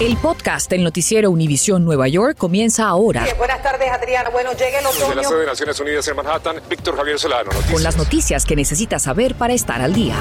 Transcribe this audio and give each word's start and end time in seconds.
El 0.00 0.16
podcast 0.16 0.68
del 0.68 0.82
noticiero 0.82 1.30
Univisión 1.30 1.84
Nueva 1.84 2.08
York 2.08 2.36
comienza 2.36 2.88
ahora. 2.88 3.24
buenas 3.38 3.62
tardes, 3.62 3.88
Adriana. 3.90 4.30
Bueno, 4.30 4.50
llega 4.52 4.80
el 4.80 4.86
otoño. 4.86 5.06
Desde 5.06 5.14
la 5.14 5.24
sede 5.24 5.40
de 5.40 5.46
Naciones 5.46 5.80
Unidas 5.80 6.08
en 6.08 6.16
Manhattan, 6.16 6.56
Víctor 6.68 6.96
Javier 6.96 7.18
Solano. 7.18 7.44
Noticias. 7.44 7.72
Con 7.72 7.82
las 7.82 7.96
noticias 7.96 8.44
que 8.44 8.56
necesitas 8.56 9.02
saber 9.02 9.34
para 9.36 9.54
estar 9.54 9.80
al 9.80 9.92
día. 9.92 10.16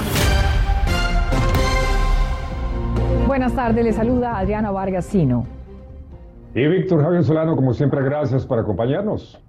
Buenas 3.26 3.56
tardes, 3.56 3.84
le 3.84 3.94
saluda 3.94 4.38
Adriana 4.38 4.72
Vargas 4.72 5.06
Sino. 5.06 5.48
Y 6.54 6.68
Víctor 6.68 7.02
Javier 7.02 7.24
Solano, 7.24 7.56
como 7.56 7.74
siempre, 7.74 8.04
gracias 8.04 8.46
por 8.46 8.60
acompañarnos. 8.60 9.40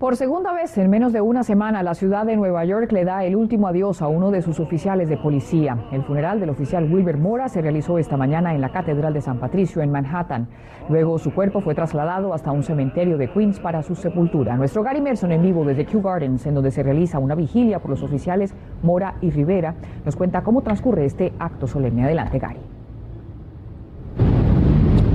Por 0.00 0.16
segunda 0.16 0.54
vez 0.54 0.78
en 0.78 0.88
menos 0.88 1.12
de 1.12 1.20
una 1.20 1.42
semana, 1.42 1.82
la 1.82 1.92
ciudad 1.92 2.24
de 2.24 2.34
Nueva 2.34 2.64
York 2.64 2.90
le 2.90 3.04
da 3.04 3.22
el 3.22 3.36
último 3.36 3.68
adiós 3.68 4.00
a 4.00 4.08
uno 4.08 4.30
de 4.30 4.40
sus 4.40 4.58
oficiales 4.58 5.10
de 5.10 5.18
policía. 5.18 5.76
El 5.92 6.04
funeral 6.04 6.40
del 6.40 6.48
oficial 6.48 6.90
Wilber 6.90 7.18
Mora 7.18 7.50
se 7.50 7.60
realizó 7.60 7.98
esta 7.98 8.16
mañana 8.16 8.54
en 8.54 8.62
la 8.62 8.72
Catedral 8.72 9.12
de 9.12 9.20
San 9.20 9.38
Patricio 9.38 9.82
en 9.82 9.92
Manhattan. 9.92 10.48
Luego 10.88 11.18
su 11.18 11.34
cuerpo 11.34 11.60
fue 11.60 11.74
trasladado 11.74 12.32
hasta 12.32 12.50
un 12.50 12.62
cementerio 12.62 13.18
de 13.18 13.30
Queens 13.30 13.60
para 13.60 13.82
su 13.82 13.94
sepultura. 13.94 14.56
Nuestro 14.56 14.82
Gary 14.82 15.02
Merson 15.02 15.32
en 15.32 15.42
vivo 15.42 15.66
desde 15.66 15.84
Kew 15.84 16.00
Gardens, 16.00 16.46
en 16.46 16.54
donde 16.54 16.70
se 16.70 16.82
realiza 16.82 17.18
una 17.18 17.34
vigilia 17.34 17.78
por 17.78 17.90
los 17.90 18.02
oficiales 18.02 18.54
Mora 18.82 19.16
y 19.20 19.28
Rivera, 19.28 19.74
nos 20.06 20.16
cuenta 20.16 20.42
cómo 20.42 20.62
transcurre 20.62 21.04
este 21.04 21.34
acto 21.38 21.66
solemne. 21.66 22.04
Adelante, 22.04 22.38
Gary. 22.38 22.69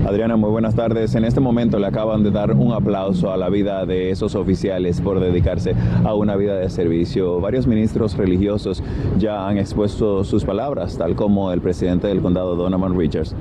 Adriana, 0.05 0.35
muy 0.35 0.51
buenas 0.51 0.75
tardes. 0.75 1.15
En 1.15 1.25
este 1.25 1.39
momento 1.39 1.79
le 1.79 1.87
acaban 1.87 2.21
de 2.21 2.29
dar 2.29 2.51
un 2.51 2.73
aplauso 2.73 3.31
a 3.31 3.37
la 3.37 3.49
vida 3.49 3.87
de 3.87 4.11
esos 4.11 4.35
oficiales 4.35 5.01
por 5.01 5.19
dedicarse 5.19 5.73
a 6.03 6.13
una 6.13 6.35
vida 6.35 6.55
de 6.57 6.69
servicio. 6.69 7.41
Varios 7.41 7.65
ministros 7.65 8.15
religiosos 8.15 8.83
ya 9.17 9.47
han 9.47 9.57
expuesto 9.57 10.23
sus 10.23 10.45
palabras, 10.45 10.95
tal 10.99 11.15
como 11.15 11.51
el 11.51 11.59
presidente 11.59 12.07
del 12.07 12.21
condado, 12.21 12.55
Donovan 12.55 12.95
Richards, 12.95 13.35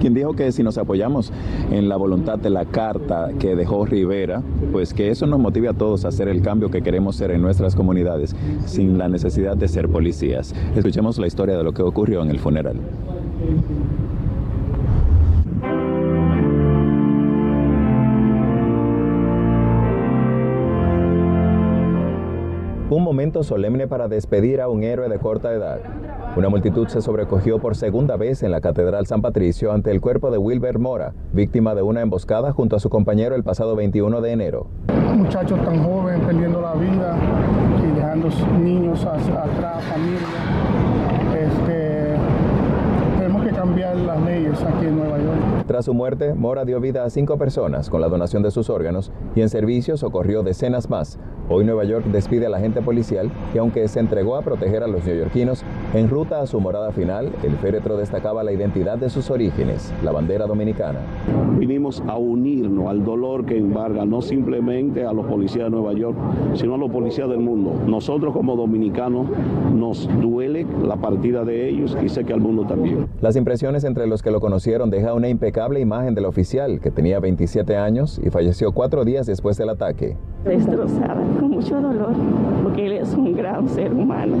quien 0.00 0.14
dijo 0.14 0.34
que 0.34 0.52
si 0.52 0.62
nos 0.62 0.78
apoyamos 0.78 1.32
en 1.72 1.88
la 1.88 1.96
voluntad 1.96 2.38
de 2.38 2.50
la 2.50 2.64
carta 2.64 3.30
que 3.40 3.56
dejó 3.56 3.84
Rivera, 3.84 4.40
pues 4.70 4.94
que 4.94 5.10
eso 5.10 5.26
nos 5.26 5.40
motive 5.40 5.68
a 5.68 5.72
todos 5.72 6.04
a 6.04 6.08
hacer 6.08 6.28
el 6.28 6.42
cambio 6.42 6.70
que 6.70 6.82
queremos 6.82 7.16
ser 7.16 7.32
en 7.32 7.42
nuestras 7.42 7.74
comunidades 7.74 8.36
sin 8.66 8.98
la 8.98 9.08
necesidad 9.08 9.56
de 9.56 9.66
ser 9.66 9.88
policías. 9.88 10.54
Escuchemos 10.76 11.18
la 11.18 11.26
historia 11.26 11.58
de 11.58 11.64
lo 11.64 11.72
que 11.72 11.82
ocurrió 11.82 12.22
en 12.22 12.30
el 12.30 12.38
funeral. 12.38 12.76
Momento 23.14 23.44
solemne 23.44 23.86
para 23.86 24.08
despedir 24.08 24.60
a 24.60 24.68
un 24.68 24.82
héroe 24.82 25.08
de 25.08 25.20
corta 25.20 25.52
edad. 25.52 25.78
Una 26.34 26.48
multitud 26.48 26.88
se 26.88 27.00
sobrecogió 27.00 27.60
por 27.60 27.76
segunda 27.76 28.16
vez 28.16 28.42
en 28.42 28.50
la 28.50 28.60
Catedral 28.60 29.06
San 29.06 29.22
Patricio 29.22 29.70
ante 29.70 29.92
el 29.92 30.00
cuerpo 30.00 30.32
de 30.32 30.38
Wilber 30.38 30.80
Mora, 30.80 31.12
víctima 31.32 31.76
de 31.76 31.82
una 31.82 32.00
emboscada 32.00 32.50
junto 32.50 32.74
a 32.74 32.80
su 32.80 32.90
compañero 32.90 33.36
el 33.36 33.44
pasado 33.44 33.76
21 33.76 34.20
de 34.20 34.32
enero. 34.32 34.66
Un 34.88 35.22
muchacho 35.22 35.54
tan 35.58 35.84
joven 35.84 36.22
perdiendo 36.22 36.60
la 36.60 36.74
vida 36.74 37.16
y 37.84 37.94
dejando 37.94 38.28
niños 38.60 39.04
atrás, 39.04 39.84
familia. 39.84 40.18
Este, 41.38 42.16
tenemos 43.16 43.44
que 43.44 43.50
cambiar 43.50 43.94
las 43.94 44.20
leyes 44.22 44.60
aquí 44.60 44.86
en 44.86 44.96
Nueva 44.96 45.18
York. 45.18 45.53
Tras 45.66 45.86
su 45.86 45.94
muerte, 45.94 46.34
Mora 46.34 46.66
dio 46.66 46.78
vida 46.78 47.04
a 47.04 47.10
cinco 47.10 47.38
personas 47.38 47.88
con 47.88 48.02
la 48.02 48.10
donación 48.10 48.42
de 48.42 48.50
sus 48.50 48.68
órganos 48.68 49.10
y 49.34 49.40
en 49.40 49.48
servicio 49.48 49.96
socorrió 49.96 50.42
decenas 50.42 50.90
más. 50.90 51.18
Hoy 51.48 51.64
Nueva 51.64 51.84
York 51.84 52.04
despide 52.06 52.46
al 52.46 52.54
agente 52.54 52.82
policial 52.82 53.30
y 53.54 53.58
aunque 53.58 53.88
se 53.88 54.00
entregó 54.00 54.36
a 54.36 54.42
proteger 54.42 54.82
a 54.82 54.86
los 54.86 55.06
neoyorquinos, 55.06 55.64
en 55.94 56.10
ruta 56.10 56.42
a 56.42 56.46
su 56.46 56.60
morada 56.60 56.92
final, 56.92 57.32
el 57.42 57.56
féretro 57.56 57.96
destacaba 57.96 58.44
la 58.44 58.52
identidad 58.52 58.98
de 58.98 59.08
sus 59.08 59.30
orígenes, 59.30 59.92
la 60.02 60.12
bandera 60.12 60.46
dominicana. 60.46 61.00
Vinimos 61.58 62.02
a 62.06 62.18
unirnos 62.18 62.88
al 62.88 63.02
dolor 63.02 63.46
que 63.46 63.56
embarga 63.56 64.04
no 64.04 64.20
simplemente 64.20 65.06
a 65.06 65.14
los 65.14 65.24
policías 65.24 65.64
de 65.64 65.70
Nueva 65.70 65.94
York, 65.94 66.16
sino 66.54 66.74
a 66.74 66.78
los 66.78 66.90
policías 66.90 67.28
del 67.28 67.40
mundo. 67.40 67.72
Nosotros 67.86 68.34
como 68.34 68.54
dominicanos 68.54 69.28
nos 69.74 70.08
duele 70.20 70.66
la 70.82 70.96
partida 70.96 71.42
de 71.44 71.70
ellos 71.70 71.96
y 72.02 72.10
sé 72.10 72.24
que 72.24 72.34
al 72.34 72.40
mundo 72.40 72.66
también. 72.66 73.06
Las 73.22 73.36
impresiones 73.36 73.84
entre 73.84 74.06
los 74.06 74.22
que 74.22 74.30
lo 74.30 74.40
conocieron 74.40 74.90
deja 74.90 75.14
una 75.14 75.28
impecable 75.28 75.53
imagen 75.80 76.14
del 76.14 76.24
oficial 76.24 76.80
que 76.80 76.90
tenía 76.90 77.20
27 77.20 77.76
años 77.76 78.20
y 78.22 78.30
falleció 78.30 78.72
cuatro 78.72 79.04
días 79.04 79.26
después 79.26 79.56
del 79.56 79.68
ataque. 79.68 80.16
Destrozada, 80.44 81.22
con 81.38 81.50
mucho 81.50 81.80
dolor, 81.80 82.12
porque 82.62 82.86
él 82.86 82.92
es 82.92 83.14
un 83.14 83.34
gran 83.34 83.68
ser 83.68 83.92
humano. 83.92 84.36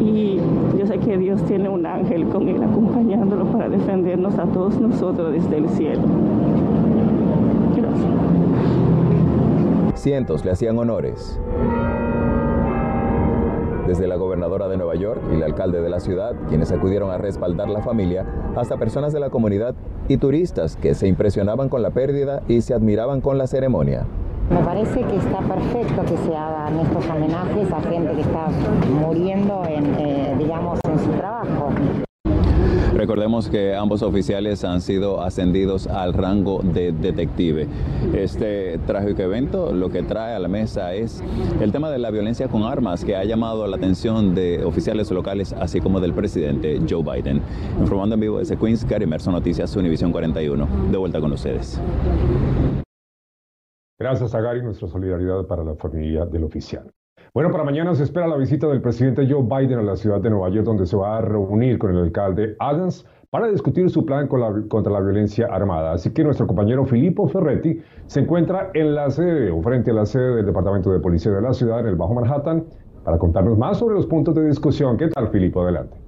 Y 0.00 0.40
yo 0.78 0.86
sé 0.86 0.98
que 0.98 1.16
Dios 1.18 1.42
tiene 1.44 1.68
un 1.68 1.86
ángel 1.86 2.28
con 2.28 2.48
él 2.48 2.62
acompañándolo 2.62 3.44
para 3.46 3.68
defendernos 3.68 4.38
a 4.38 4.46
todos 4.46 4.80
nosotros 4.80 5.32
desde 5.32 5.58
el 5.58 5.68
cielo. 5.70 6.02
Gracias. 7.76 8.10
Cientos 9.94 10.44
le 10.44 10.50
hacían 10.50 10.78
honores. 10.78 11.38
Desde 13.86 14.08
la 14.08 14.16
gobernadora 14.16 14.66
de 14.66 14.76
Nueva 14.76 14.96
York 14.96 15.20
y 15.30 15.36
el 15.36 15.42
alcalde 15.44 15.80
de 15.80 15.88
la 15.88 16.00
ciudad, 16.00 16.34
quienes 16.48 16.72
acudieron 16.72 17.10
a 17.10 17.18
respaldar 17.18 17.68
la 17.68 17.82
familia, 17.82 18.26
hasta 18.56 18.76
personas 18.76 19.12
de 19.12 19.20
la 19.20 19.30
comunidad 19.30 19.76
y 20.08 20.16
turistas 20.16 20.76
que 20.76 20.94
se 20.94 21.06
impresionaban 21.06 21.68
con 21.68 21.82
la 21.82 21.90
pérdida 21.90 22.42
y 22.48 22.62
se 22.62 22.74
admiraban 22.74 23.20
con 23.20 23.38
la 23.38 23.46
ceremonia. 23.46 24.04
Me 24.50 24.58
parece 24.58 25.02
que 25.02 25.16
está 25.16 25.38
perfecto 25.38 26.02
que 26.02 26.16
se 26.16 26.36
hagan 26.36 26.78
estos 26.80 27.08
homenajes 27.08 27.72
a 27.72 27.80
gente 27.82 28.12
que 28.14 28.20
está 28.20 28.48
muriendo 29.00 29.62
en, 29.68 29.94
eh, 29.98 30.34
digamos, 30.38 30.80
en 30.88 30.98
su 30.98 31.10
trabajo. 31.12 31.70
Recordemos 32.96 33.50
que 33.50 33.74
ambos 33.74 34.02
oficiales 34.02 34.64
han 34.64 34.80
sido 34.80 35.20
ascendidos 35.20 35.86
al 35.86 36.14
rango 36.14 36.62
de 36.62 36.92
detective. 36.92 37.68
Este 38.14 38.78
trágico 38.86 39.20
evento 39.20 39.70
lo 39.72 39.90
que 39.90 40.02
trae 40.02 40.34
a 40.34 40.38
la 40.38 40.48
mesa 40.48 40.94
es 40.94 41.22
el 41.60 41.72
tema 41.72 41.90
de 41.90 41.98
la 41.98 42.10
violencia 42.10 42.48
con 42.48 42.62
armas 42.62 43.04
que 43.04 43.14
ha 43.14 43.22
llamado 43.24 43.66
la 43.66 43.76
atención 43.76 44.34
de 44.34 44.64
oficiales 44.64 45.10
locales 45.10 45.52
así 45.52 45.78
como 45.78 46.00
del 46.00 46.14
presidente 46.14 46.80
Joe 46.88 47.02
Biden. 47.02 47.42
Informando 47.78 48.14
en 48.14 48.20
vivo 48.22 48.38
desde 48.38 48.56
Queens, 48.56 48.86
Gary 48.88 49.06
Merson 49.06 49.34
Noticias 49.34 49.76
Univisión 49.76 50.10
41. 50.10 50.66
De 50.90 50.96
vuelta 50.96 51.20
con 51.20 51.32
ustedes. 51.32 51.78
Gracias 53.98 54.34
a 54.34 54.40
Gary, 54.40 54.62
nuestra 54.62 54.88
solidaridad 54.88 55.46
para 55.46 55.62
la 55.64 55.74
familia 55.74 56.24
del 56.24 56.44
oficial. 56.44 56.95
Bueno, 57.36 57.50
para 57.50 57.64
mañana 57.64 57.94
se 57.94 58.02
espera 58.02 58.26
la 58.26 58.38
visita 58.38 58.66
del 58.66 58.80
presidente 58.80 59.28
Joe 59.30 59.42
Biden 59.42 59.78
a 59.80 59.82
la 59.82 59.96
ciudad 59.96 60.22
de 60.22 60.30
Nueva 60.30 60.48
York, 60.48 60.64
donde 60.64 60.86
se 60.86 60.96
va 60.96 61.18
a 61.18 61.20
reunir 61.20 61.78
con 61.78 61.90
el 61.90 62.04
alcalde 62.04 62.56
Adams 62.58 63.04
para 63.28 63.48
discutir 63.48 63.90
su 63.90 64.06
plan 64.06 64.26
contra 64.26 64.90
la 64.90 65.00
violencia 65.00 65.46
armada. 65.52 65.92
Así 65.92 66.14
que 66.14 66.24
nuestro 66.24 66.46
compañero 66.46 66.86
Filippo 66.86 67.28
Ferretti 67.28 67.78
se 68.06 68.20
encuentra 68.20 68.70
en 68.72 68.94
la 68.94 69.10
sede 69.10 69.50
o 69.50 69.60
frente 69.60 69.90
a 69.90 69.94
la 69.94 70.06
sede 70.06 70.36
del 70.36 70.46
Departamento 70.46 70.90
de 70.90 70.98
Policía 70.98 71.32
de 71.32 71.42
la 71.42 71.52
ciudad, 71.52 71.80
en 71.80 71.88
el 71.88 71.96
Bajo 71.96 72.14
Manhattan, 72.14 72.64
para 73.04 73.18
contarnos 73.18 73.58
más 73.58 73.76
sobre 73.76 73.96
los 73.96 74.06
puntos 74.06 74.34
de 74.34 74.48
discusión. 74.48 74.96
¿Qué 74.96 75.08
tal, 75.08 75.28
Filippo? 75.28 75.60
Adelante. 75.60 76.05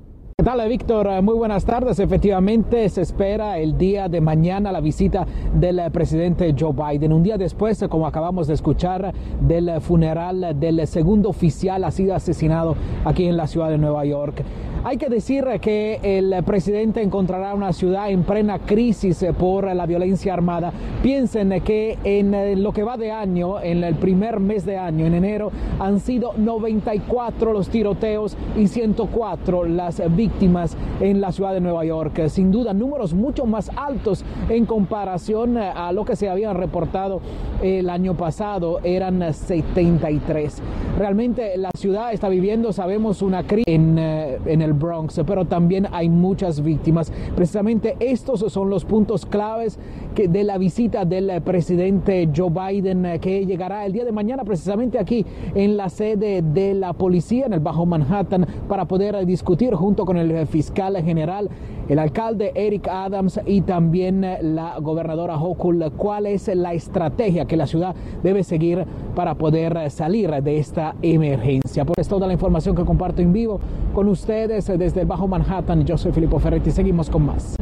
¿Qué 0.48 0.56
tal, 0.56 0.66
Víctor? 0.66 1.22
Muy 1.22 1.34
buenas 1.34 1.66
tardes. 1.66 1.98
Efectivamente, 1.98 2.88
se 2.88 3.02
espera 3.02 3.58
el 3.58 3.76
día 3.76 4.08
de 4.08 4.22
mañana 4.22 4.72
la 4.72 4.80
visita 4.80 5.26
del 5.52 5.78
presidente 5.92 6.54
Joe 6.58 6.72
Biden. 6.72 7.12
Un 7.12 7.22
día 7.22 7.36
después, 7.36 7.84
como 7.90 8.06
acabamos 8.06 8.46
de 8.46 8.54
escuchar, 8.54 9.12
del 9.42 9.78
funeral 9.82 10.58
del 10.58 10.86
segundo 10.86 11.28
oficial 11.28 11.84
ha 11.84 11.90
sido 11.90 12.14
asesinado 12.14 12.76
aquí 13.04 13.26
en 13.26 13.36
la 13.36 13.46
ciudad 13.46 13.68
de 13.68 13.76
Nueva 13.76 14.06
York. 14.06 14.42
Hay 14.84 14.96
que 14.96 15.08
decir 15.08 15.44
que 15.60 15.98
el 16.02 16.32
presidente 16.44 17.02
encontrará 17.02 17.52
una 17.52 17.72
ciudad 17.72 18.10
en 18.10 18.22
plena 18.22 18.60
crisis 18.60 19.26
por 19.36 19.64
la 19.74 19.86
violencia 19.86 20.32
armada. 20.32 20.72
Piensen 21.02 21.60
que 21.62 21.98
en 22.04 22.62
lo 22.62 22.72
que 22.72 22.84
va 22.84 22.96
de 22.96 23.10
año, 23.10 23.60
en 23.60 23.82
el 23.82 23.96
primer 23.96 24.38
mes 24.38 24.64
de 24.64 24.78
año, 24.78 25.04
en 25.04 25.14
enero, 25.14 25.50
han 25.80 25.98
sido 25.98 26.32
94 26.36 27.52
los 27.52 27.68
tiroteos 27.68 28.36
y 28.56 28.68
104 28.68 29.64
las 29.64 30.00
víctimas 30.14 30.76
en 31.00 31.20
la 31.20 31.32
ciudad 31.32 31.54
de 31.54 31.60
Nueva 31.60 31.84
York. 31.84 32.28
Sin 32.28 32.52
duda, 32.52 32.72
números 32.72 33.14
mucho 33.14 33.46
más 33.46 33.70
altos 33.74 34.24
en 34.48 34.64
comparación 34.64 35.58
a 35.58 35.90
lo 35.92 36.04
que 36.04 36.14
se 36.14 36.28
habían 36.28 36.56
reportado 36.56 37.20
el 37.62 37.90
año 37.90 38.14
pasado, 38.14 38.78
eran 38.84 39.34
73. 39.34 40.62
Realmente 40.96 41.56
la 41.56 41.70
ciudad 41.76 42.12
está 42.12 42.28
viviendo, 42.28 42.72
sabemos, 42.72 43.22
una 43.22 43.42
crisis 43.42 43.64
en, 43.66 43.98
en 43.98 44.62
el 44.62 44.67
Bronx, 44.72 45.20
pero 45.26 45.44
también 45.44 45.88
hay 45.92 46.08
muchas 46.08 46.62
víctimas. 46.62 47.12
Precisamente 47.34 47.96
estos 48.00 48.40
son 48.52 48.70
los 48.70 48.84
puntos 48.84 49.26
claves 49.26 49.78
de 50.26 50.42
la 50.42 50.58
visita 50.58 51.04
del 51.04 51.40
presidente 51.42 52.28
Joe 52.34 52.50
Biden 52.50 53.20
que 53.20 53.46
llegará 53.46 53.86
el 53.86 53.92
día 53.92 54.04
de 54.04 54.10
mañana 54.10 54.42
precisamente 54.42 54.98
aquí 54.98 55.24
en 55.54 55.76
la 55.76 55.88
sede 55.88 56.42
de 56.42 56.74
la 56.74 56.92
policía 56.92 57.46
en 57.46 57.52
el 57.52 57.60
Bajo 57.60 57.86
Manhattan 57.86 58.46
para 58.68 58.86
poder 58.86 59.24
discutir 59.24 59.74
junto 59.74 60.04
con 60.04 60.16
el 60.16 60.46
fiscal 60.48 60.96
general, 61.02 61.48
el 61.88 61.98
alcalde 61.98 62.50
Eric 62.54 62.88
Adams 62.88 63.40
y 63.46 63.60
también 63.60 64.26
la 64.40 64.78
gobernadora 64.80 65.38
Hochul 65.38 65.92
cuál 65.96 66.26
es 66.26 66.48
la 66.48 66.74
estrategia 66.74 67.44
que 67.44 67.56
la 67.56 67.66
ciudad 67.66 67.94
debe 68.22 68.42
seguir 68.42 68.84
para 69.14 69.36
poder 69.36 69.90
salir 69.90 70.30
de 70.42 70.58
esta 70.58 70.96
emergencia. 71.02 71.84
Por 71.84 71.98
es 71.98 72.08
toda 72.08 72.26
la 72.26 72.32
información 72.32 72.74
que 72.74 72.84
comparto 72.84 73.22
en 73.22 73.32
vivo 73.32 73.60
con 73.94 74.08
ustedes 74.08 74.66
desde 74.66 75.02
el 75.02 75.06
Bajo 75.06 75.28
Manhattan. 75.28 75.84
Yo 75.84 75.96
soy 75.96 76.12
Filippo 76.12 76.38
Ferretti. 76.38 76.70
Seguimos 76.70 77.08
con 77.08 77.26
más. 77.26 77.56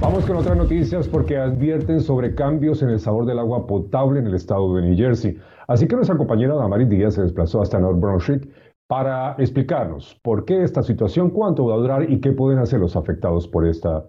Vamos 0.00 0.24
con 0.26 0.36
otras 0.36 0.56
noticias 0.56 1.08
porque 1.08 1.36
advierten 1.36 2.00
sobre 2.00 2.34
cambios 2.36 2.82
en 2.82 2.90
el 2.90 3.00
sabor 3.00 3.26
del 3.26 3.40
agua 3.40 3.66
potable 3.66 4.20
en 4.20 4.28
el 4.28 4.34
estado 4.34 4.76
de 4.76 4.82
New 4.82 4.96
Jersey. 4.96 5.36
Así 5.66 5.88
que 5.88 5.96
nuestra 5.96 6.16
compañera 6.16 6.54
Damaris 6.54 6.88
Díaz 6.88 7.14
se 7.14 7.22
desplazó 7.22 7.60
hasta 7.60 7.80
North 7.80 7.98
Brunswick 7.98 8.48
para 8.86 9.32
explicarnos 9.38 10.18
por 10.22 10.44
qué 10.44 10.62
esta 10.62 10.84
situación, 10.84 11.30
cuánto 11.30 11.66
va 11.66 11.74
a 11.74 11.78
durar 11.78 12.10
y 12.10 12.20
qué 12.20 12.30
pueden 12.30 12.60
hacer 12.60 12.78
los 12.78 12.94
afectados 12.94 13.48
por 13.48 13.66
esta 13.66 14.08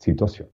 situación. 0.00 0.48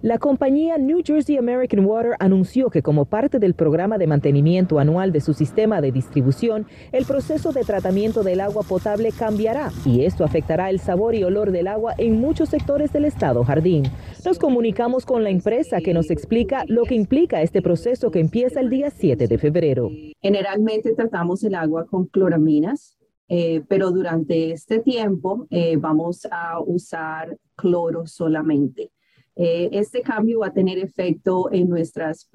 La 0.00 0.18
compañía 0.18 0.78
New 0.78 1.00
Jersey 1.04 1.38
American 1.38 1.84
Water 1.84 2.12
anunció 2.20 2.70
que 2.70 2.82
como 2.82 3.04
parte 3.04 3.40
del 3.40 3.54
programa 3.54 3.98
de 3.98 4.06
mantenimiento 4.06 4.78
anual 4.78 5.10
de 5.10 5.20
su 5.20 5.34
sistema 5.34 5.80
de 5.80 5.90
distribución, 5.90 6.66
el 6.92 7.04
proceso 7.04 7.50
de 7.50 7.64
tratamiento 7.64 8.22
del 8.22 8.40
agua 8.40 8.62
potable 8.62 9.10
cambiará 9.10 9.72
y 9.84 10.04
esto 10.04 10.24
afectará 10.24 10.70
el 10.70 10.78
sabor 10.78 11.16
y 11.16 11.24
olor 11.24 11.50
del 11.50 11.66
agua 11.66 11.94
en 11.98 12.20
muchos 12.20 12.48
sectores 12.48 12.92
del 12.92 13.06
estado 13.06 13.42
Jardín. 13.42 13.86
Nos 14.24 14.38
comunicamos 14.38 15.04
con 15.04 15.24
la 15.24 15.30
empresa 15.30 15.80
que 15.80 15.92
nos 15.92 16.12
explica 16.12 16.62
lo 16.68 16.84
que 16.84 16.94
implica 16.94 17.42
este 17.42 17.60
proceso 17.60 18.12
que 18.12 18.20
empieza 18.20 18.60
el 18.60 18.70
día 18.70 18.90
7 18.90 19.26
de 19.26 19.38
febrero. 19.38 19.90
Generalmente 20.22 20.94
tratamos 20.94 21.42
el 21.42 21.56
agua 21.56 21.86
con 21.86 22.06
cloraminas, 22.06 22.96
eh, 23.28 23.62
pero 23.66 23.90
durante 23.90 24.52
este 24.52 24.78
tiempo 24.78 25.48
eh, 25.50 25.76
vamos 25.76 26.24
a 26.30 26.60
usar 26.60 27.36
cloro 27.56 28.06
solamente. 28.06 28.92
Eh, 29.40 29.68
este 29.70 30.02
cambio 30.02 30.40
va 30.40 30.48
a 30.48 30.52
tener 30.52 30.78
efecto 30.78 31.48
en 31.52 31.68
nuestras 31.68 32.28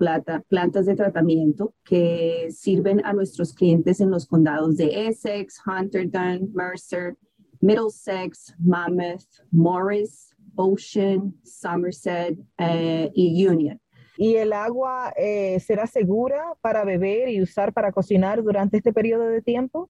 plantas 0.47 0.85
de 0.85 0.95
tratamiento 0.95 1.73
que 1.83 2.47
sirven 2.49 3.05
a 3.05 3.11
nuestros 3.11 3.53
clientes 3.53 3.99
en 3.99 4.09
los 4.09 4.25
condados 4.25 4.77
de 4.77 5.07
Essex, 5.07 5.61
Hunterdon, 5.67 6.49
Mercer, 6.53 7.17
Middlesex, 7.59 8.55
Monmouth, 8.57 9.25
Morris, 9.51 10.33
Ocean, 10.55 11.35
Somerset 11.43 12.39
eh, 12.57 13.11
y 13.13 13.45
Union. 13.45 13.81
¿Y 14.15 14.35
el 14.35 14.53
agua 14.53 15.11
eh, 15.17 15.59
será 15.59 15.87
segura 15.87 16.53
para 16.61 16.85
beber 16.85 17.27
y 17.27 17.41
usar 17.41 17.73
para 17.73 17.91
cocinar 17.91 18.41
durante 18.41 18.77
este 18.77 18.93
periodo 18.93 19.27
de 19.27 19.41
tiempo? 19.41 19.89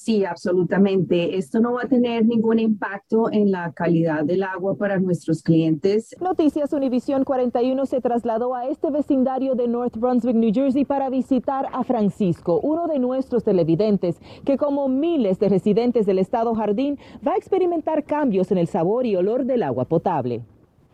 Sí, 0.00 0.24
absolutamente. 0.24 1.36
Esto 1.36 1.58
no 1.60 1.72
va 1.72 1.82
a 1.82 1.88
tener 1.88 2.24
ningún 2.24 2.60
impacto 2.60 3.30
en 3.32 3.50
la 3.50 3.72
calidad 3.72 4.24
del 4.24 4.44
agua 4.44 4.76
para 4.76 4.98
nuestros 5.00 5.42
clientes. 5.42 6.14
Noticias 6.20 6.72
Univisión 6.72 7.24
41 7.24 7.84
se 7.84 8.00
trasladó 8.00 8.54
a 8.54 8.68
este 8.68 8.90
vecindario 8.90 9.56
de 9.56 9.66
North 9.66 9.96
Brunswick, 9.96 10.36
New 10.36 10.52
Jersey, 10.54 10.84
para 10.84 11.10
visitar 11.10 11.66
a 11.72 11.82
Francisco, 11.82 12.60
uno 12.62 12.86
de 12.86 13.00
nuestros 13.00 13.42
televidentes, 13.42 14.20
que 14.44 14.56
como 14.56 14.88
miles 14.88 15.40
de 15.40 15.48
residentes 15.48 16.06
del 16.06 16.20
estado 16.20 16.54
Jardín 16.54 16.96
va 17.26 17.32
a 17.32 17.36
experimentar 17.36 18.04
cambios 18.04 18.52
en 18.52 18.58
el 18.58 18.68
sabor 18.68 19.04
y 19.04 19.16
olor 19.16 19.44
del 19.44 19.64
agua 19.64 19.84
potable. 19.84 20.42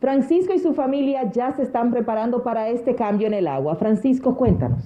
Francisco 0.01 0.55
y 0.55 0.59
su 0.59 0.73
familia 0.73 1.31
ya 1.31 1.53
se 1.53 1.63
están 1.63 1.91
preparando 1.91 2.43
para 2.43 2.71
este 2.71 2.95
cambio 2.95 3.27
en 3.27 3.35
el 3.35 3.49
agua. 3.49 3.77
Francisco, 3.77 4.35
cuéntanos. 4.35 4.83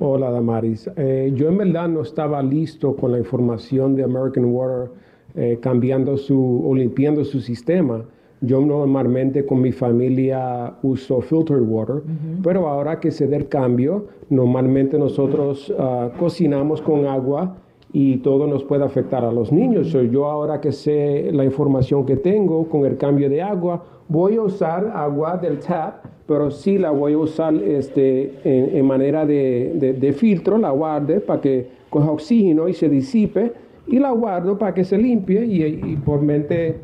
Hola, 0.00 0.28
Damaris. 0.28 0.90
Eh, 0.96 1.32
yo 1.36 1.48
en 1.48 1.56
verdad 1.56 1.88
no 1.88 2.02
estaba 2.02 2.42
listo 2.42 2.96
con 2.96 3.12
la 3.12 3.18
información 3.18 3.94
de 3.94 4.02
American 4.02 4.46
Water 4.46 4.90
eh, 5.36 5.58
cambiando 5.62 6.16
su 6.16 6.62
o 6.66 6.74
limpiando 6.74 7.24
su 7.24 7.40
sistema. 7.40 8.04
Yo 8.40 8.60
normalmente 8.60 9.46
con 9.46 9.60
mi 9.60 9.70
familia 9.70 10.74
uso 10.82 11.20
filtered 11.20 11.62
water, 11.62 12.02
pero 12.42 12.68
ahora 12.68 12.98
que 12.98 13.12
se 13.12 13.28
dé 13.28 13.36
el 13.36 13.48
cambio, 13.48 14.06
normalmente 14.30 14.98
nosotros 14.98 15.72
ah, 15.78 16.10
cocinamos 16.18 16.82
con 16.82 17.06
agua 17.06 17.56
y 17.92 18.16
todo 18.16 18.48
nos 18.48 18.64
puede 18.64 18.84
afectar 18.84 19.24
a 19.24 19.30
los 19.30 19.52
niños. 19.52 19.92
yo 19.92 20.26
ahora 20.26 20.60
que 20.60 20.72
sé 20.72 21.30
la 21.32 21.44
información 21.44 22.04
que 22.04 22.16
tengo 22.16 22.68
con 22.68 22.84
el 22.84 22.96
cambio 22.98 23.30
de 23.30 23.40
agua, 23.40 23.84
voy 24.08 24.36
a 24.36 24.42
usar 24.42 24.92
agua 24.92 25.36
del 25.36 25.60
tap 25.60 26.13
pero 26.26 26.50
sí 26.50 26.78
la 26.78 26.90
voy 26.90 27.12
a 27.12 27.18
usar 27.18 27.54
este, 27.54 28.32
en, 28.44 28.86
manera 28.86 29.26
de, 29.26 30.14
filtro, 30.16 30.56
la 30.58 30.70
guarde 30.70 31.20
para 31.20 31.40
que 31.40 31.68
coja 31.90 32.10
oxígeno 32.10 32.68
y 32.68 32.74
se 32.74 32.88
disipe, 32.88 33.52
y 33.86 33.98
la 33.98 34.10
guardo 34.12 34.58
para 34.58 34.72
que 34.72 34.84
se 34.84 34.96
limpie 34.96 35.44
y, 35.44 35.96
por 35.96 36.22
mente 36.22 36.80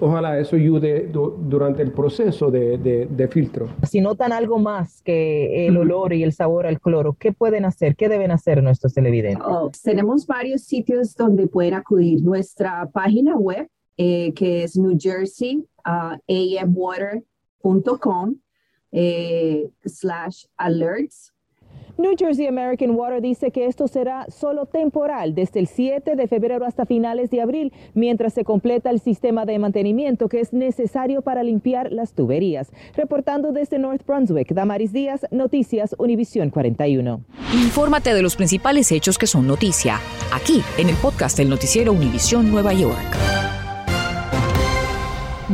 ojalá 0.00 0.38
eso 0.38 0.56
ayude 0.56 1.10
durante 1.12 1.82
el 1.82 1.92
proceso 1.92 2.50
de, 2.50 3.28
filtro. 3.30 3.68
Si 3.84 4.00
notan 4.00 4.32
algo 4.32 4.58
más 4.58 5.02
que 5.02 5.68
el 5.68 5.76
olor 5.76 6.12
y 6.14 6.24
el 6.24 6.32
sabor 6.32 6.66
al 6.66 6.80
cloro, 6.80 7.14
¿qué 7.18 7.32
pueden 7.32 7.64
hacer? 7.64 7.94
¿Qué 7.94 8.08
deben 8.08 8.32
hacer 8.32 8.62
nuestros 8.62 8.94
televidentes? 8.94 9.44
Oh, 9.46 9.70
tenemos 9.82 10.26
varios 10.26 10.62
sitios 10.62 11.14
donde 11.14 11.46
pueden 11.46 11.74
acudir. 11.74 12.22
Nuestra 12.22 12.88
página 12.90 13.36
web, 13.36 13.68
eh, 13.96 14.32
que 14.32 14.64
es 14.64 14.76
New 14.76 14.96
Jersey, 14.98 15.64
uh, 15.86 16.16
amwater.com 16.60 18.34
eh, 18.92 19.70
slash 19.84 20.44
alerts. 20.56 21.32
New 21.98 22.14
Jersey 22.18 22.46
American 22.46 22.92
Water 22.92 23.20
dice 23.20 23.50
que 23.50 23.66
esto 23.66 23.86
será 23.86 24.26
solo 24.28 24.66
temporal 24.66 25.34
desde 25.34 25.60
el 25.60 25.66
7 25.66 26.16
de 26.16 26.26
febrero 26.26 26.64
hasta 26.64 26.86
finales 26.86 27.30
de 27.30 27.42
abril, 27.42 27.72
mientras 27.94 28.32
se 28.32 28.44
completa 28.44 28.90
el 28.90 28.98
sistema 28.98 29.44
de 29.44 29.58
mantenimiento 29.58 30.28
que 30.28 30.40
es 30.40 30.52
necesario 30.52 31.22
para 31.22 31.42
limpiar 31.42 31.92
las 31.92 32.14
tuberías. 32.14 32.72
Reportando 32.96 33.52
desde 33.52 33.78
North 33.78 34.06
Brunswick, 34.06 34.52
Damaris 34.52 34.92
Díaz, 34.92 35.26
Noticias 35.30 35.94
Univisión 35.98 36.50
41. 36.50 37.22
Infórmate 37.54 38.14
de 38.14 38.22
los 38.22 38.36
principales 38.36 38.90
hechos 38.90 39.18
que 39.18 39.26
son 39.26 39.46
noticia, 39.46 40.00
aquí 40.32 40.62
en 40.78 40.88
el 40.88 40.96
podcast 40.96 41.36
del 41.36 41.50
noticiero 41.50 41.92
Univisión 41.92 42.50
Nueva 42.50 42.72
York. 42.72 43.41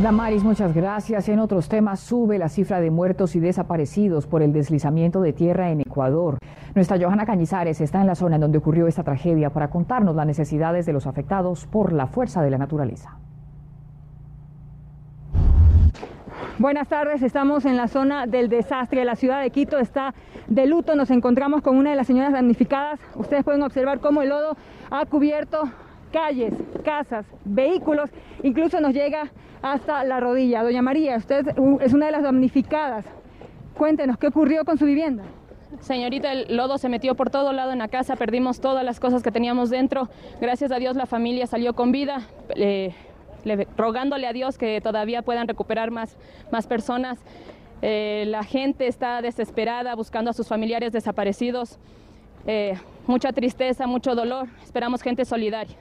Damaris, 0.01 0.45
muchas 0.45 0.73
gracias. 0.73 1.27
En 1.27 1.39
otros 1.39 1.67
temas, 1.67 1.99
sube 1.99 2.37
la 2.37 2.47
cifra 2.47 2.79
de 2.79 2.89
muertos 2.89 3.35
y 3.35 3.41
desaparecidos 3.41 4.27
por 4.27 4.41
el 4.41 4.53
deslizamiento 4.53 5.19
de 5.19 5.33
tierra 5.33 5.71
en 5.71 5.81
Ecuador. 5.81 6.37
Nuestra 6.73 6.97
Johanna 6.97 7.25
Cañizares 7.25 7.81
está 7.81 7.99
en 7.99 8.07
la 8.07 8.15
zona 8.15 8.35
en 8.35 8.41
donde 8.41 8.59
ocurrió 8.59 8.87
esta 8.87 9.03
tragedia 9.03 9.49
para 9.49 9.69
contarnos 9.69 10.15
las 10.15 10.25
necesidades 10.25 10.85
de 10.85 10.93
los 10.93 11.05
afectados 11.05 11.65
por 11.65 11.91
la 11.91 12.07
fuerza 12.07 12.41
de 12.41 12.49
la 12.49 12.57
naturaleza. 12.57 13.17
Buenas 16.59 16.87
tardes, 16.87 17.21
estamos 17.21 17.65
en 17.65 17.75
la 17.75 17.89
zona 17.89 18.25
del 18.25 18.47
desastre. 18.47 19.03
La 19.03 19.17
ciudad 19.17 19.41
de 19.41 19.49
Quito 19.49 19.79
está 19.79 20.13
de 20.47 20.65
luto. 20.65 20.95
Nos 20.95 21.11
encontramos 21.11 21.61
con 21.61 21.75
una 21.75 21.89
de 21.89 21.97
las 21.97 22.07
señoras 22.07 22.31
damnificadas. 22.31 23.01
Ustedes 23.15 23.43
pueden 23.43 23.63
observar 23.63 23.99
cómo 23.99 24.21
el 24.21 24.29
lodo 24.29 24.55
ha 24.91 25.05
cubierto 25.05 25.63
calles, 26.11 26.53
casas, 26.83 27.25
vehículos, 27.45 28.09
incluso 28.43 28.79
nos 28.79 28.93
llega 28.93 29.31
hasta 29.61 30.03
la 30.03 30.19
rodilla. 30.19 30.63
Doña 30.63 30.81
María, 30.81 31.17
usted 31.17 31.47
es 31.81 31.93
una 31.93 32.07
de 32.07 32.11
las 32.11 32.23
damnificadas. 32.23 33.05
Cuéntenos, 33.77 34.17
¿qué 34.17 34.27
ocurrió 34.27 34.65
con 34.65 34.77
su 34.77 34.85
vivienda? 34.85 35.23
Señorita, 35.81 36.31
el 36.31 36.57
lodo 36.57 36.77
se 36.77 36.89
metió 36.89 37.15
por 37.15 37.29
todo 37.29 37.53
lado 37.53 37.71
en 37.71 37.79
la 37.79 37.87
casa, 37.87 38.15
perdimos 38.15 38.59
todas 38.59 38.83
las 38.83 38.99
cosas 38.99 39.23
que 39.23 39.31
teníamos 39.31 39.69
dentro. 39.69 40.09
Gracias 40.41 40.71
a 40.71 40.77
Dios 40.77 40.95
la 40.95 41.05
familia 41.05 41.47
salió 41.47 41.73
con 41.73 41.91
vida, 41.91 42.21
rogándole 43.77 44.27
a 44.27 44.33
Dios 44.33 44.57
que 44.57 44.81
todavía 44.81 45.21
puedan 45.21 45.47
recuperar 45.47 45.91
más, 45.91 46.17
más 46.51 46.67
personas. 46.67 47.19
Eh, 47.81 48.25
la 48.27 48.43
gente 48.43 48.87
está 48.87 49.21
desesperada 49.21 49.95
buscando 49.95 50.31
a 50.31 50.33
sus 50.33 50.47
familiares 50.47 50.91
desaparecidos. 50.91 51.79
Eh, 52.45 52.73
mucha 53.07 53.31
tristeza, 53.31 53.87
mucho 53.87 54.15
dolor. 54.15 54.47
Esperamos 54.63 55.01
gente 55.01 55.23
solidaria. 55.23 55.77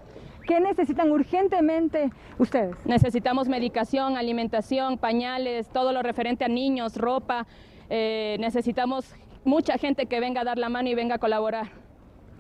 ¿Qué 0.49 0.61
necesitan 0.61 1.11
urgentemente 1.11 2.11
ustedes? 2.38 2.75
Necesitamos 2.87 3.50
medicación, 3.50 4.17
alimentación, 4.17 4.97
pañales, 4.97 5.69
todo 5.69 5.93
lo 5.93 6.02
referente 6.02 6.47
a 6.47 6.49
niños, 6.49 6.97
ropa. 6.97 7.47
Eh, 7.90 8.38
necesitamos 8.40 9.14
mucha 9.45 9.76
gente 9.76 10.07
que 10.07 10.21
venga 10.21 10.40
a 10.40 10.45
dar 10.45 10.57
la 10.57 10.71
mano 10.71 10.88
y 10.88 10.95
venga 10.95 11.17
a 11.17 11.19
colaborar. 11.19 11.67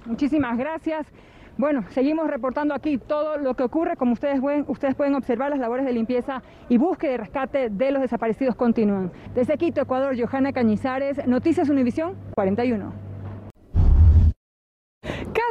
Muchísimas 0.06 0.56
gracias. 0.56 1.06
Bueno, 1.58 1.84
seguimos 1.90 2.28
reportando 2.30 2.72
aquí 2.72 2.96
todo 2.96 3.36
lo 3.36 3.52
que 3.52 3.64
ocurre. 3.64 3.94
Como 3.98 4.14
ustedes 4.14 4.40
pueden, 4.40 4.64
ustedes 4.68 4.94
pueden 4.94 5.14
observar, 5.14 5.50
las 5.50 5.58
labores 5.58 5.84
de 5.84 5.92
limpieza 5.92 6.40
y 6.70 6.78
búsqueda 6.78 7.12
y 7.12 7.16
rescate 7.18 7.68
de 7.68 7.90
los 7.90 8.00
desaparecidos 8.00 8.54
continúan. 8.54 9.12
Desde 9.34 9.58
Quito, 9.58 9.82
Ecuador, 9.82 10.18
Johanna 10.18 10.54
Cañizares, 10.54 11.26
Noticias 11.26 11.68
Univisión 11.68 12.16
41. 12.34 13.07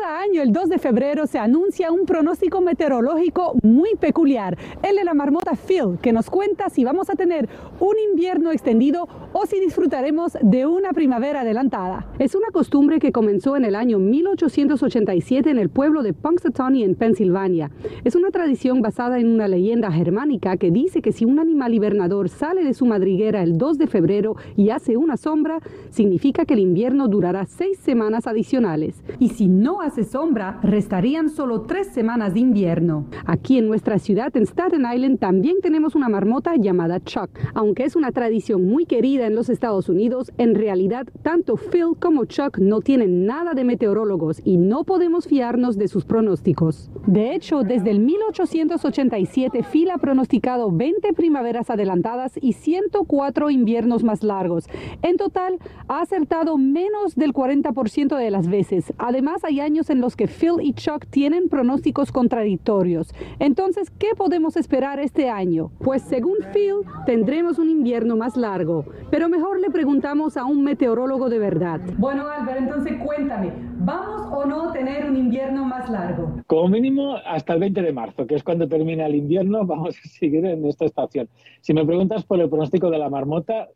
Cada 0.08 0.22
año, 0.22 0.42
el 0.42 0.54
2 0.54 0.70
de 0.70 0.78
febrero, 0.78 1.28
se 1.28 1.38
anuncia 1.38 1.92
un 1.92 2.06
pronóstico 2.06 2.62
meteorológico 2.62 3.56
muy 3.62 3.90
peculiar, 4.00 4.58
el 4.82 4.96
de 4.96 5.04
la 5.04 5.14
marmota 5.14 5.52
Phil, 5.58 5.98
que 6.02 6.14
nos 6.14 6.30
cuenta 6.30 6.70
si 6.70 6.86
vamos 6.86 7.10
a 7.10 7.16
tener 7.16 7.50
un 7.82 7.96
invierno 8.12 8.54
extendido 8.54 9.10
o 9.34 9.46
si 9.46 9.60
disfrutaremos 9.60 10.38
de 10.42 10.66
una 10.66 10.94
primavera 10.94 11.42
adelantada. 11.42 12.08
Es 12.20 12.36
una 12.36 12.48
costumbre 12.54 13.00
que 13.00 13.12
comenzó 13.12 13.58
en 13.58 13.66
el 13.66 13.76
año 13.76 14.00
1887 14.00 15.50
en 15.50 15.58
el 15.58 15.68
pueblo 15.68 16.02
de 16.04 16.14
Punxsutawney, 16.14 16.84
en 16.84 16.96
Pensilvania. 16.96 17.70
Es 18.06 18.16
una 18.16 18.32
tradición 18.32 18.82
basada 18.82 19.20
en 19.20 19.28
una 19.28 19.50
leyenda 19.50 19.92
germánica 19.92 20.56
que 20.56 20.72
dice 20.72 21.02
que 21.02 21.12
si 21.12 21.26
un 21.26 21.38
animal 21.38 21.74
hibernador 21.74 22.30
sale 22.30 22.64
de 22.64 22.74
su 22.74 22.86
madriguera 22.86 23.44
el 23.44 23.58
2 23.58 23.78
de 23.78 23.88
febrero 23.88 24.38
y 24.56 24.70
hace 24.70 24.96
una 24.96 25.18
sombra, 25.18 25.60
significa 25.90 26.46
que 26.46 26.54
el 26.54 26.62
invierno 26.62 27.10
durará 27.10 27.46
seis 27.46 27.78
semanas 27.80 28.26
adicionales. 28.26 29.04
Y 29.20 29.30
si 29.30 29.50
no 29.50 29.82
hace 29.82 29.97
sombra, 30.04 30.60
restarían 30.64 31.30
solo 31.30 31.62
tres 31.62 31.88
semanas 31.88 32.34
de 32.34 32.40
invierno. 32.40 33.06
Aquí 33.26 33.58
en 33.58 33.68
nuestra 33.68 34.00
ciudad, 34.00 34.36
en 34.36 34.44
Staten 34.44 34.86
Island, 34.94 35.20
también 35.20 35.58
tenemos 35.62 35.96
una 35.96 36.10
marmota 36.10 36.56
llamada 36.56 37.00
Chuck. 37.00 37.30
Aunque 37.54 37.84
es 37.84 37.96
una 37.96 38.12
tradición 38.12 38.66
muy 38.66 38.86
querida 38.86 39.28
en 39.28 39.36
los 39.36 39.50
Estados 39.50 39.90
Unidos, 39.90 40.32
en 40.38 40.56
realidad 40.56 41.08
tanto 41.22 41.56
Phil 41.56 41.96
como 42.00 42.26
Chuck 42.26 42.58
no 42.60 42.82
tienen 42.82 43.26
nada 43.26 43.54
de 43.54 43.64
meteorólogos 43.64 44.42
y 44.44 44.58
no 44.58 44.84
podemos 44.84 45.28
fiarnos 45.28 45.78
de 45.78 45.88
sus 45.88 46.06
pronósticos. 46.06 46.90
De 47.06 47.34
hecho, 47.36 47.64
desde 47.64 47.92
el 47.92 48.00
1887 48.00 49.64
Phil 49.64 49.92
ha 49.92 49.98
pronosticado 49.98 50.72
20 50.72 51.14
primaveras 51.14 51.70
adelantadas 51.70 52.34
y 52.42 52.54
104 52.54 53.50
inviernos 53.50 54.04
más 54.04 54.24
largos. 54.24 54.66
En 55.02 55.18
total, 55.18 55.58
ha 55.88 56.02
acertado 56.02 56.58
menos 56.58 57.16
del 57.16 57.34
40% 57.34 58.18
de 58.18 58.32
las 58.32 58.48
veces. 58.48 58.94
Además, 58.98 59.44
hay 59.44 59.60
años 59.60 59.87
en 59.90 60.02
los 60.02 60.16
que 60.16 60.28
Phil 60.28 60.56
y 60.62 60.74
Chuck 60.74 61.06
tienen 61.10 61.50
pronósticos 61.50 62.12
contradictorios. 62.12 63.14
Entonces, 63.40 63.90
¿qué 63.90 64.10
podemos 64.16 64.58
esperar 64.58 65.00
este 65.00 65.30
año? 65.30 65.72
Pues 65.80 66.02
según 66.02 66.38
Phil, 66.54 66.82
tendremos 67.06 67.60
un 67.60 67.70
invierno 67.70 68.16
más 68.16 68.38
largo. 68.38 68.86
Pero 69.10 69.30
mejor 69.30 69.60
le 69.60 69.70
preguntamos 69.70 70.38
a 70.38 70.46
un 70.46 70.64
meteorólogo 70.64 71.30
de 71.30 71.40
verdad. 71.40 71.82
Bueno, 71.98 72.28
Albert, 72.28 72.60
entonces 72.60 72.94
cuéntame, 73.04 73.52
¿vamos 73.80 74.28
o 74.32 74.46
no 74.46 74.70
a 74.70 74.74
tener 74.74 75.10
un 75.10 75.16
invierno 75.16 75.66
más 75.66 75.90
largo? 75.90 76.42
Como 76.48 76.70
mínimo 76.70 77.16
hasta 77.26 77.54
el 77.54 77.60
20 77.60 77.82
de 77.82 77.94
marzo, 77.94 78.28
que 78.28 78.36
es 78.36 78.44
cuando 78.44 78.68
termina 78.68 79.06
el 79.06 79.16
invierno, 79.16 79.66
vamos 79.66 79.98
a 79.98 80.08
seguir 80.10 80.46
en 80.46 80.66
esta 80.66 80.86
estación. 80.86 81.30
Si 81.62 81.74
me 81.74 81.86
preguntas 81.86 82.24
por 82.26 82.40
el 82.40 82.50
pronóstico 82.50 82.90
de 82.90 82.98
la 82.98 83.10
marmota, 83.10 83.68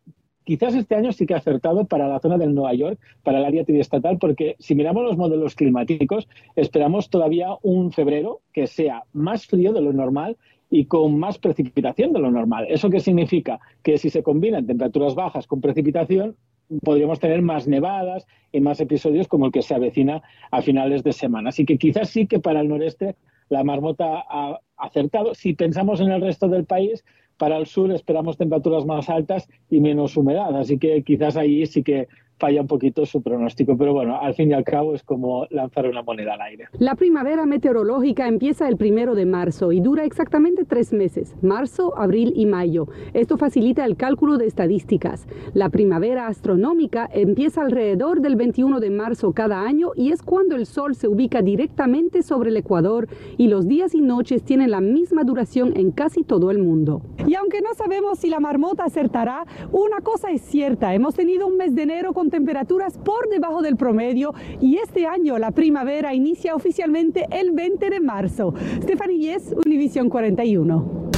quizás 0.44 0.74
este 0.74 0.94
año 0.94 1.12
sí 1.12 1.26
que 1.26 1.34
ha 1.34 1.38
acertado 1.38 1.84
para 1.86 2.08
la 2.08 2.20
zona 2.20 2.38
del 2.38 2.54
Nueva 2.54 2.74
York, 2.74 2.98
para 3.22 3.38
el 3.38 3.44
área 3.44 3.64
triestatal, 3.64 4.18
porque 4.18 4.56
si 4.58 4.74
miramos 4.74 5.04
los 5.04 5.16
modelos 5.16 5.54
climáticos, 5.54 6.28
esperamos 6.56 7.10
todavía 7.10 7.48
un 7.62 7.92
febrero 7.92 8.40
que 8.52 8.66
sea 8.66 9.04
más 9.12 9.46
frío 9.46 9.72
de 9.72 9.80
lo 9.80 9.92
normal 9.92 10.36
y 10.70 10.86
con 10.86 11.18
más 11.18 11.38
precipitación 11.38 12.12
de 12.12 12.20
lo 12.20 12.30
normal. 12.30 12.66
¿Eso 12.68 12.88
qué 12.88 13.00
significa? 13.00 13.60
Que 13.82 13.98
si 13.98 14.08
se 14.08 14.22
combinan 14.22 14.66
temperaturas 14.66 15.14
bajas 15.14 15.46
con 15.46 15.60
precipitación, 15.60 16.36
podríamos 16.82 17.20
tener 17.20 17.42
más 17.42 17.68
nevadas 17.68 18.26
y 18.52 18.60
más 18.60 18.80
episodios 18.80 19.28
como 19.28 19.46
el 19.46 19.52
que 19.52 19.62
se 19.62 19.74
avecina 19.74 20.22
a 20.50 20.62
finales 20.62 21.02
de 21.02 21.12
semana. 21.12 21.50
Así 21.50 21.66
que 21.66 21.76
quizás 21.76 22.08
sí 22.08 22.26
que 22.26 22.40
para 22.40 22.60
el 22.60 22.68
noreste 22.68 23.16
la 23.48 23.64
marmota 23.64 24.24
ha 24.28 24.60
acertado. 24.78 25.34
Si 25.34 25.52
pensamos 25.52 26.00
en 26.00 26.10
el 26.10 26.22
resto 26.22 26.48
del 26.48 26.64
país, 26.64 27.04
para 27.42 27.58
el 27.58 27.66
sur 27.66 27.90
esperamos 27.90 28.36
temperaturas 28.36 28.86
más 28.86 29.10
altas 29.10 29.48
y 29.68 29.80
menos 29.80 30.16
humedad, 30.16 30.56
así 30.56 30.78
que 30.78 31.02
quizás 31.02 31.36
ahí 31.36 31.66
sí 31.66 31.82
que 31.82 32.06
falla 32.38 32.60
un 32.60 32.66
poquito 32.66 33.06
su 33.06 33.22
pronóstico, 33.22 33.76
pero 33.76 33.92
bueno, 33.92 34.18
al 34.20 34.34
fin 34.34 34.50
y 34.50 34.54
al 34.54 34.64
cabo 34.64 34.94
es 34.94 35.02
como 35.02 35.46
lanzar 35.50 35.86
una 35.86 36.02
moneda 36.02 36.34
al 36.34 36.40
aire. 36.40 36.66
La 36.78 36.94
primavera 36.94 37.46
meteorológica 37.46 38.26
empieza 38.26 38.68
el 38.68 38.76
primero 38.76 39.14
de 39.14 39.26
marzo 39.26 39.72
y 39.72 39.80
dura 39.80 40.04
exactamente 40.04 40.64
tres 40.64 40.92
meses, 40.92 41.34
marzo, 41.42 41.96
abril 41.96 42.32
y 42.34 42.46
mayo. 42.46 42.88
Esto 43.14 43.36
facilita 43.36 43.84
el 43.84 43.96
cálculo 43.96 44.38
de 44.38 44.46
estadísticas. 44.46 45.26
La 45.54 45.68
primavera 45.68 46.26
astronómica 46.26 47.08
empieza 47.12 47.62
alrededor 47.62 48.20
del 48.20 48.36
21 48.36 48.80
de 48.80 48.90
marzo 48.90 49.32
cada 49.32 49.62
año 49.62 49.90
y 49.94 50.10
es 50.10 50.22
cuando 50.22 50.56
el 50.56 50.66
sol 50.66 50.94
se 50.94 51.08
ubica 51.08 51.42
directamente 51.42 52.22
sobre 52.22 52.50
el 52.50 52.56
ecuador 52.56 53.08
y 53.36 53.48
los 53.48 53.68
días 53.68 53.94
y 53.94 54.00
noches 54.00 54.42
tienen 54.42 54.70
la 54.70 54.80
misma 54.80 55.24
duración 55.24 55.72
en 55.76 55.92
casi 55.92 56.22
todo 56.22 56.50
el 56.50 56.58
mundo. 56.58 57.02
Y 57.26 57.34
aunque 57.34 57.60
no 57.60 57.74
sabemos 57.74 58.18
si 58.18 58.28
la 58.28 58.40
marmota 58.40 58.84
acertará, 58.84 59.46
una 59.70 60.00
cosa 60.00 60.30
es 60.30 60.42
cierta, 60.42 60.94
hemos 60.94 61.14
tenido 61.14 61.46
un 61.46 61.56
mes 61.56 61.74
de 61.74 61.82
enero 61.82 62.12
con 62.12 62.21
temperaturas 62.30 62.98
por 62.98 63.28
debajo 63.28 63.62
del 63.62 63.76
promedio 63.76 64.34
y 64.60 64.78
este 64.78 65.06
año 65.06 65.38
la 65.38 65.50
primavera 65.50 66.14
inicia 66.14 66.54
oficialmente 66.54 67.26
el 67.30 67.52
20 67.52 67.90
de 67.90 68.00
marzo. 68.00 68.54
Stephanie 68.82 69.18
Yes, 69.18 69.54
Univision 69.64 70.08
41. 70.08 71.10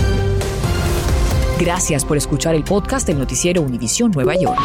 Gracias 1.61 2.05
por 2.05 2.17
escuchar 2.17 2.55
el 2.55 2.65
podcast 2.65 3.07
del 3.07 3.19
noticiero 3.19 3.63
Univisión 3.63 4.11
Nueva 4.11 4.35
York. 4.35 4.61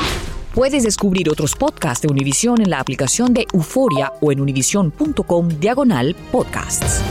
Puedes 0.54 0.84
descubrir 0.84 1.30
otros 1.30 1.56
podcasts 1.56 2.02
de 2.02 2.12
Univisión 2.12 2.62
en 2.62 2.72
la 2.72 2.80
aplicación 2.80 3.34
de 3.34 3.46
Euforia 3.54 4.14
o 4.20 4.32
en 4.32 4.42
univision.com 4.42 5.48
diagonal 5.60 6.16
podcasts. 6.32 7.04